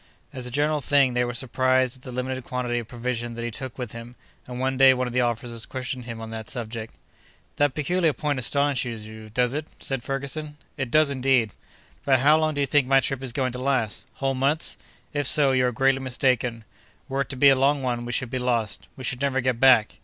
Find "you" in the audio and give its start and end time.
9.05-9.29, 12.61-12.65, 15.51-15.67